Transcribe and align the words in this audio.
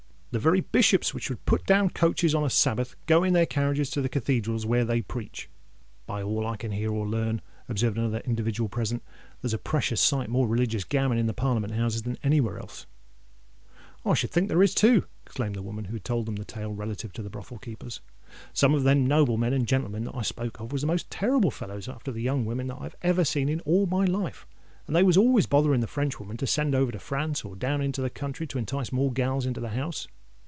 The 0.33 0.39
very 0.39 0.61
Bishops 0.61 1.13
which 1.13 1.27
would 1.29 1.43
put 1.45 1.65
down 1.65 1.89
coaches 1.89 2.33
on 2.33 2.45
a 2.45 2.49
Sabbath, 2.49 2.95
goes 3.05 3.27
in 3.27 3.33
their 3.33 3.45
carriages 3.45 3.89
to 3.89 4.01
the 4.01 4.07
Cathedrals 4.07 4.65
where 4.65 4.85
they 4.85 5.01
preach." 5.01 5.49
"By 6.07 6.23
all 6.23 6.47
I 6.47 6.55
can 6.55 6.71
hear 6.71 6.89
or 6.89 7.05
learn," 7.05 7.41
observed 7.67 7.97
another 7.97 8.19
individual 8.23 8.69
present, 8.69 9.03
"there's 9.41 9.53
a 9.53 9.57
precious 9.57 9.99
sight 9.99 10.29
more 10.29 10.47
religious 10.47 10.85
gammon 10.85 11.17
in 11.17 11.25
the 11.25 11.33
Parliament 11.33 11.73
Houses 11.73 12.03
than 12.03 12.17
anywheres 12.23 12.61
else." 12.61 12.85
"I 14.05 14.13
should 14.13 14.31
think 14.31 14.47
there 14.47 14.63
is 14.63 14.73
too," 14.73 15.03
exclaimed 15.25 15.53
the 15.53 15.61
woman 15.61 15.83
who 15.83 15.95
had 15.95 16.05
told 16.05 16.33
the 16.33 16.45
tale 16.45 16.71
relative 16.71 17.11
to 17.11 17.21
the 17.21 17.29
brothel 17.29 17.57
keepers. 17.57 17.99
"Some 18.53 18.73
of 18.73 18.83
them 18.83 19.05
noblemen 19.05 19.51
and 19.51 19.67
gentlemen 19.67 20.05
that 20.05 20.15
I 20.15 20.21
spoke 20.21 20.61
of 20.61 20.71
was 20.71 20.79
the 20.79 20.87
most 20.87 21.09
terrible 21.11 21.51
fellows 21.51 21.89
after 21.89 22.09
the 22.09 22.21
young 22.21 22.45
women 22.45 22.67
that 22.67 22.77
I 22.81 22.89
ever 23.01 23.25
see 23.25 23.41
in 23.41 23.59
all 23.65 23.85
my 23.85 24.05
life; 24.05 24.47
and 24.87 24.95
they 24.95 25.03
was 25.03 25.17
always 25.17 25.43
a 25.43 25.49
bothering 25.49 25.81
the 25.81 25.87
Frenchwoman 25.87 26.37
to 26.37 26.47
send 26.47 26.73
over 26.73 26.93
to 26.93 26.99
France, 26.99 27.43
or 27.43 27.57
down 27.57 27.81
into 27.81 28.01
the 28.01 28.09
country, 28.09 28.47
to 28.47 28.57
entice 28.57 28.93
more 28.93 29.11
gals 29.11 29.43
to 29.43 29.59
the 29.59 29.67
house. 29.71 30.07